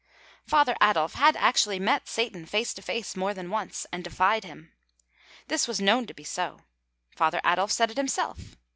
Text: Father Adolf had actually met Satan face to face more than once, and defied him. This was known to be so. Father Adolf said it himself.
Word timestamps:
Father 0.47 0.75
Adolf 0.81 1.13
had 1.13 1.37
actually 1.37 1.77
met 1.77 2.07
Satan 2.09 2.47
face 2.47 2.73
to 2.73 2.81
face 2.81 3.15
more 3.15 3.35
than 3.35 3.51
once, 3.51 3.85
and 3.91 4.03
defied 4.03 4.43
him. 4.43 4.73
This 5.47 5.67
was 5.67 5.79
known 5.79 6.07
to 6.07 6.13
be 6.15 6.23
so. 6.23 6.61
Father 7.15 7.39
Adolf 7.45 7.71
said 7.71 7.91
it 7.91 7.97
himself. 7.97 8.57